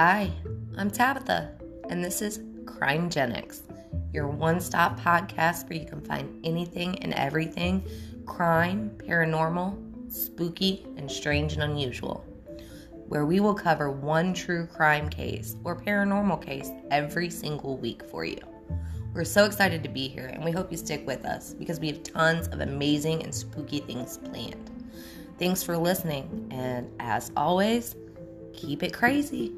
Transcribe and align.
Hi, 0.00 0.30
I'm 0.76 0.92
Tabitha, 0.92 1.58
and 1.90 2.04
this 2.04 2.22
is 2.22 2.38
Crimegenics, 2.66 3.62
your 4.12 4.28
one 4.28 4.60
stop 4.60 5.00
podcast 5.00 5.68
where 5.68 5.76
you 5.76 5.86
can 5.86 6.00
find 6.02 6.38
anything 6.46 6.96
and 7.02 7.12
everything 7.14 7.82
crime, 8.24 8.92
paranormal, 8.98 9.76
spooky, 10.08 10.86
and 10.96 11.10
strange 11.10 11.54
and 11.54 11.64
unusual. 11.64 12.24
Where 13.08 13.26
we 13.26 13.40
will 13.40 13.56
cover 13.56 13.90
one 13.90 14.32
true 14.34 14.68
crime 14.68 15.08
case 15.08 15.56
or 15.64 15.74
paranormal 15.74 16.46
case 16.46 16.70
every 16.92 17.28
single 17.28 17.76
week 17.76 18.04
for 18.08 18.24
you. 18.24 18.38
We're 19.12 19.24
so 19.24 19.46
excited 19.46 19.82
to 19.82 19.88
be 19.88 20.06
here, 20.06 20.26
and 20.26 20.44
we 20.44 20.52
hope 20.52 20.70
you 20.70 20.78
stick 20.78 21.04
with 21.08 21.24
us 21.24 21.54
because 21.54 21.80
we 21.80 21.88
have 21.88 22.04
tons 22.04 22.46
of 22.46 22.60
amazing 22.60 23.24
and 23.24 23.34
spooky 23.34 23.80
things 23.80 24.16
planned. 24.18 24.70
Thanks 25.40 25.64
for 25.64 25.76
listening, 25.76 26.46
and 26.52 26.88
as 27.00 27.32
always, 27.36 27.96
keep 28.52 28.84
it 28.84 28.92
crazy. 28.92 29.54